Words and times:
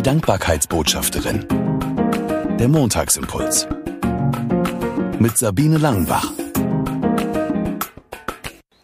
Die 0.00 0.04
Dankbarkeitsbotschafterin. 0.04 1.46
Der 2.58 2.68
Montagsimpuls. 2.68 3.68
Mit 5.18 5.36
Sabine 5.36 5.76
Langenbach. 5.76 6.32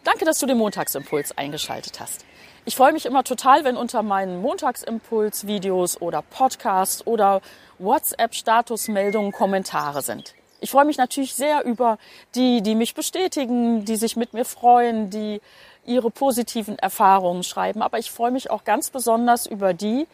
Danke, 0.03 0.25
dass 0.25 0.37
du 0.37 0.45
den 0.45 0.59
Montagsimpuls 0.59 1.35
eingeschaltet 1.35 1.99
hast. 1.99 2.23
Ich 2.65 2.75
freue 2.75 2.93
mich 2.93 3.07
immer 3.07 3.23
total, 3.23 3.63
wenn 3.63 3.77
unter 3.77 4.03
meinen 4.03 4.43
Montagsimpuls-Videos 4.43 5.99
oder 5.99 6.21
Podcasts 6.21 7.07
oder 7.07 7.41
WhatsApp-Statusmeldungen 7.79 9.31
Kommentare 9.31 10.03
sind. 10.03 10.35
Ich 10.61 10.69
freue 10.69 10.85
mich 10.85 10.99
natürlich 10.99 11.33
sehr 11.33 11.65
über 11.65 11.97
die, 12.35 12.61
die 12.61 12.75
mich 12.75 12.93
bestätigen, 12.93 13.85
die 13.85 13.95
sich 13.95 14.17
mit 14.17 14.35
mir 14.35 14.45
freuen, 14.45 15.09
die 15.09 15.41
ihre 15.83 16.11
positiven 16.11 16.77
Erfahrungen 16.77 17.41
schreiben. 17.41 17.81
Aber 17.81 17.97
ich 17.97 18.11
freue 18.11 18.29
mich 18.29 18.51
auch 18.51 18.65
ganz 18.65 18.91
besonders 18.91 19.47
über 19.47 19.73
die, 19.73 20.05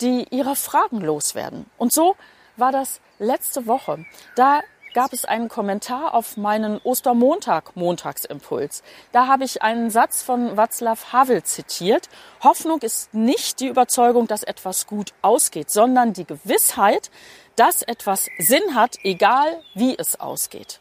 die 0.00 0.26
ihre 0.30 0.56
Fragen 0.56 1.00
loswerden. 1.00 1.66
Und 1.78 1.92
so 1.92 2.16
war 2.56 2.72
das 2.72 3.00
letzte 3.18 3.66
Woche. 3.66 4.04
Da 4.36 4.60
gab 4.92 5.12
es 5.12 5.24
einen 5.24 5.48
Kommentar 5.48 6.14
auf 6.14 6.36
meinen 6.36 6.78
Ostermontag 6.82 7.76
Montagsimpuls. 7.76 8.82
Da 9.12 9.26
habe 9.26 9.44
ich 9.44 9.62
einen 9.62 9.90
Satz 9.90 10.22
von 10.22 10.56
Václav 10.56 11.12
Havel 11.12 11.42
zitiert. 11.44 12.08
Hoffnung 12.42 12.80
ist 12.80 13.14
nicht 13.14 13.60
die 13.60 13.68
Überzeugung, 13.68 14.26
dass 14.26 14.42
etwas 14.42 14.86
gut 14.86 15.12
ausgeht, 15.22 15.70
sondern 15.70 16.12
die 16.12 16.26
Gewissheit, 16.26 17.10
dass 17.56 17.82
etwas 17.82 18.26
Sinn 18.38 18.74
hat, 18.74 18.96
egal 19.02 19.62
wie 19.74 19.96
es 19.96 20.18
ausgeht. 20.18 20.80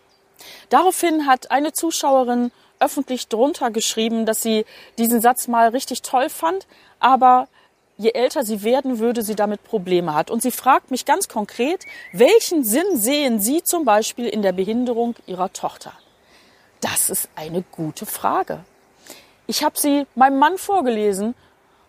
Daraufhin 0.70 1.28
hat 1.28 1.52
eine 1.52 1.74
Zuschauerin 1.74 2.52
öffentlich 2.80 3.28
drunter 3.28 3.72
geschrieben, 3.72 4.26
dass 4.26 4.42
sie 4.42 4.66
diesen 4.98 5.22
Satz 5.22 5.48
mal 5.48 5.70
richtig 5.70 6.02
toll 6.02 6.30
fand, 6.30 6.66
aber 7.00 7.48
je 8.00 8.12
älter 8.14 8.44
sie 8.44 8.64
werden, 8.64 8.98
würde 8.98 9.22
sie 9.22 9.36
damit 9.36 9.64
Probleme 9.64 10.16
hat. 10.16 10.32
Und 10.32 10.42
sie 10.42 10.52
fragt 10.52 10.90
mich 10.90 11.06
ganz 11.06 11.28
konkret, 11.28 11.86
welchen 12.14 12.64
Sinn 12.64 12.96
sehen 12.98 13.40
Sie 13.40 13.62
zum 13.62 13.86
Beispiel 13.86 14.28
in 14.28 14.42
der 14.42 14.54
Behinderung 14.54 15.16
Ihrer 15.28 15.52
Tochter? 15.54 15.92
Das 16.80 17.10
ist 17.10 17.30
eine 17.36 17.62
gute 17.72 18.06
Frage. 18.06 18.64
Ich 19.48 19.64
habe 19.64 19.78
sie 19.78 20.08
meinem 20.16 20.40
Mann 20.40 20.58
vorgelesen 20.58 21.36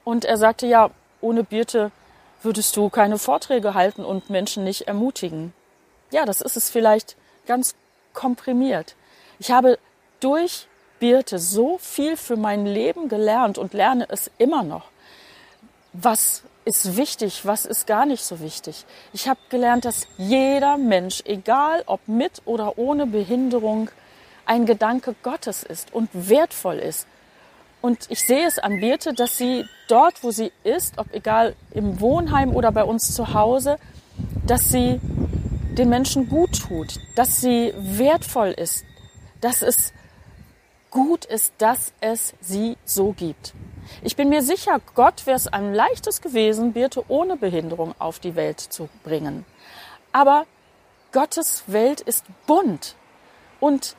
und 0.03 0.25
er 0.25 0.37
sagte, 0.37 0.67
ja, 0.67 0.91
ohne 1.21 1.45
Birte 1.45 1.93
würdest 2.43 2.77
du 2.77 2.89
keine 2.89 3.19
Vorträge 3.19 3.75
halten 3.75 4.05
und 4.05 4.31
Menschen 4.31 4.65
nicht 4.65 4.89
ermutigen. 4.89 5.53
Ja, 6.11 6.25
das 6.25 6.41
ist 6.41 6.57
es 6.57 6.71
vielleicht 6.71 7.17
ganz 7.47 7.77
komprimiert. 8.15 8.97
Ich 9.39 9.53
habe 9.53 9.79
durch 10.19 10.67
Birte 10.99 11.39
so 11.39 11.79
viel 11.79 12.17
für 12.17 12.37
mein 12.37 12.67
Leben 12.67 13.09
gelernt 13.09 13.59
und 13.59 13.75
lerne 13.75 14.07
es 14.09 14.29
immer 14.39 14.65
noch. 14.65 14.90
Was 15.93 16.43
ist 16.65 16.97
wichtig, 16.97 17.47
was 17.47 17.65
ist 17.65 17.87
gar 17.87 18.07
nicht 18.07 18.23
so 18.23 18.41
wichtig. 18.41 18.85
Ich 19.13 19.29
habe 19.29 19.41
gelernt, 19.49 19.85
dass 19.85 20.07
jeder 20.19 20.77
Mensch, 20.77 21.23
egal 21.25 21.83
ob 21.87 22.07
mit 22.07 22.43
oder 22.45 22.79
ohne 22.79 23.07
Behinderung, 23.07 23.91
ein 24.47 24.67
Gedanke 24.67 25.15
Gottes 25.23 25.63
ist 25.63 25.93
und 25.93 26.11
wertvoll 26.13 26.77
ist. 26.77 27.07
Und 27.81 28.11
ich 28.11 28.21
sehe 28.21 28.47
es 28.47 28.59
an 28.59 28.81
Birte, 28.81 29.15
dass 29.15 29.39
sie 29.39 29.65
dort, 29.89 30.23
wo 30.23 30.31
sie 30.31 30.53
ist, 30.65 30.99
ob 30.99 31.13
egal 31.15 31.55
im 31.71 32.01
Wohnheim 32.01 32.55
oder 32.55 32.73
bei 32.73 32.85
uns 32.85 33.15
zu 33.15 33.33
Hause, 33.33 33.79
dass 34.47 34.69
sie 34.69 35.01
den 35.79 35.89
Menschen 35.89 36.29
gut 36.29 36.61
tut, 36.61 37.01
dass 37.17 37.41
sie 37.41 37.73
wertvoll 37.79 38.51
ist, 38.51 38.85
dass 39.41 39.63
es 39.63 39.95
gut 40.91 41.25
ist, 41.25 41.53
dass 41.59 41.93
es 42.01 42.35
sie 42.41 42.77
so 42.85 43.13
gibt. 43.13 43.55
Ich 44.03 44.17
bin 44.17 44.29
mir 44.29 44.43
sicher, 44.43 44.81
Gott 44.95 45.27
wäre 45.27 45.37
es 45.37 45.47
ein 45.47 45.75
leichtes 45.75 46.21
gewesen, 46.21 46.73
Birte 46.73 47.05
ohne 47.09 47.37
Behinderung 47.37 47.95
auf 47.99 48.19
die 48.19 48.37
Welt 48.37 48.61
zu 48.61 48.89
bringen. 49.03 49.45
Aber 50.13 50.47
Gottes 51.13 51.65
Welt 51.67 52.01
ist 52.01 52.25
bunt. 52.47 52.95
Und 53.59 53.97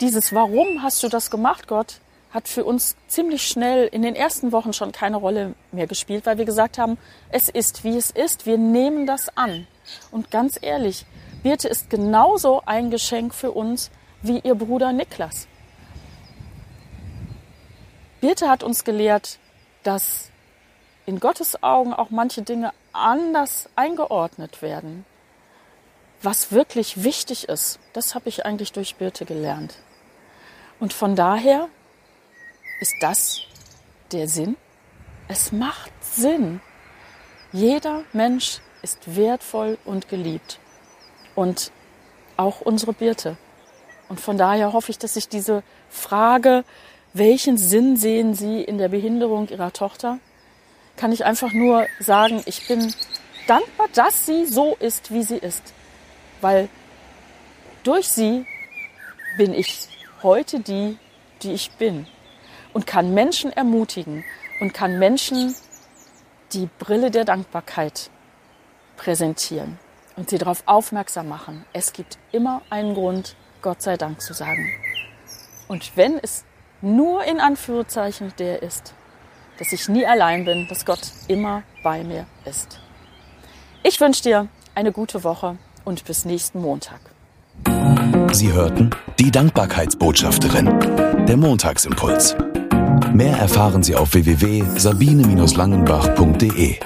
dieses 0.00 0.34
Warum 0.34 0.82
hast 0.82 1.02
du 1.02 1.08
das 1.08 1.30
gemacht, 1.30 1.68
Gott, 1.68 2.00
hat 2.32 2.48
für 2.48 2.64
uns 2.64 2.96
ziemlich 3.08 3.46
schnell 3.46 3.86
in 3.86 4.02
den 4.02 4.14
ersten 4.14 4.52
Wochen 4.52 4.72
schon 4.72 4.92
keine 4.92 5.16
Rolle 5.16 5.54
mehr 5.70 5.86
gespielt, 5.86 6.24
weil 6.24 6.38
wir 6.38 6.44
gesagt 6.44 6.78
haben, 6.78 6.96
es 7.30 7.48
ist 7.48 7.84
wie 7.84 7.96
es 7.96 8.10
ist, 8.10 8.46
wir 8.46 8.56
nehmen 8.56 9.06
das 9.06 9.36
an. 9.36 9.66
Und 10.10 10.30
ganz 10.30 10.58
ehrlich, 10.60 11.04
Birte 11.42 11.68
ist 11.68 11.90
genauso 11.90 12.62
ein 12.64 12.90
Geschenk 12.90 13.34
für 13.34 13.50
uns 13.50 13.90
wie 14.22 14.38
ihr 14.38 14.54
Bruder 14.54 14.92
Niklas. 14.92 15.46
Birte 18.22 18.48
hat 18.48 18.62
uns 18.62 18.84
gelehrt, 18.84 19.40
dass 19.82 20.30
in 21.06 21.18
Gottes 21.18 21.60
Augen 21.64 21.92
auch 21.92 22.10
manche 22.10 22.42
Dinge 22.42 22.72
anders 22.92 23.68
eingeordnet 23.74 24.62
werden. 24.62 25.04
Was 26.22 26.52
wirklich 26.52 27.02
wichtig 27.02 27.48
ist, 27.48 27.80
das 27.94 28.14
habe 28.14 28.28
ich 28.28 28.46
eigentlich 28.46 28.70
durch 28.70 28.94
Birte 28.94 29.24
gelernt. 29.24 29.74
Und 30.78 30.92
von 30.92 31.16
daher 31.16 31.68
ist 32.80 32.94
das 33.00 33.40
der 34.12 34.28
Sinn. 34.28 34.56
Es 35.26 35.50
macht 35.50 35.90
Sinn. 36.00 36.60
Jeder 37.52 38.04
Mensch 38.12 38.60
ist 38.82 39.16
wertvoll 39.16 39.78
und 39.84 40.08
geliebt. 40.08 40.60
Und 41.34 41.72
auch 42.36 42.60
unsere 42.60 42.92
Birte. 42.92 43.36
Und 44.08 44.20
von 44.20 44.38
daher 44.38 44.72
hoffe 44.72 44.92
ich, 44.92 44.98
dass 44.98 45.14
sich 45.14 45.28
diese 45.28 45.64
Frage 45.90 46.64
welchen 47.14 47.58
Sinn 47.58 47.96
sehen 47.96 48.34
Sie 48.34 48.62
in 48.62 48.78
der 48.78 48.88
Behinderung 48.88 49.48
Ihrer 49.48 49.72
Tochter? 49.72 50.18
Kann 50.96 51.12
ich 51.12 51.24
einfach 51.24 51.52
nur 51.52 51.86
sagen, 52.00 52.42
ich 52.46 52.66
bin 52.68 52.94
dankbar, 53.46 53.88
dass 53.94 54.26
sie 54.26 54.46
so 54.46 54.76
ist, 54.78 55.12
wie 55.12 55.22
sie 55.22 55.36
ist. 55.36 55.72
Weil 56.40 56.68
durch 57.82 58.08
sie 58.08 58.46
bin 59.36 59.54
ich 59.54 59.88
heute 60.22 60.60
die, 60.60 60.98
die 61.42 61.52
ich 61.52 61.72
bin. 61.72 62.06
Und 62.72 62.86
kann 62.86 63.12
Menschen 63.12 63.52
ermutigen 63.52 64.24
und 64.60 64.72
kann 64.72 64.98
Menschen 64.98 65.54
die 66.52 66.68
Brille 66.78 67.10
der 67.10 67.24
Dankbarkeit 67.24 68.10
präsentieren 68.96 69.78
und 70.16 70.30
sie 70.30 70.38
darauf 70.38 70.62
aufmerksam 70.66 71.28
machen. 71.28 71.64
Es 71.72 71.92
gibt 71.92 72.18
immer 72.30 72.62
einen 72.70 72.94
Grund, 72.94 73.36
Gott 73.60 73.82
sei 73.82 73.96
Dank 73.96 74.22
zu 74.22 74.32
sagen. 74.32 74.72
Und 75.68 75.96
wenn 75.96 76.18
es 76.18 76.44
nur 76.82 77.24
in 77.24 77.40
Anführungszeichen 77.40 78.32
der 78.38 78.62
ist, 78.62 78.94
dass 79.58 79.72
ich 79.72 79.88
nie 79.88 80.06
allein 80.06 80.44
bin, 80.44 80.68
dass 80.68 80.84
Gott 80.84 81.00
immer 81.28 81.62
bei 81.82 82.04
mir 82.04 82.26
ist. 82.44 82.78
Ich 83.82 84.00
wünsche 84.00 84.22
dir 84.22 84.48
eine 84.74 84.92
gute 84.92 85.24
Woche 85.24 85.56
und 85.84 86.04
bis 86.04 86.24
nächsten 86.24 86.60
Montag. 86.60 87.00
Sie 88.32 88.52
hörten 88.52 88.90
die 89.18 89.30
Dankbarkeitsbotschafterin, 89.30 91.26
der 91.26 91.36
Montagsimpuls. 91.36 92.34
Mehr 93.12 93.36
erfahren 93.36 93.82
Sie 93.82 93.94
auf 93.94 94.14
www.sabine-langenbach.de. 94.14 96.78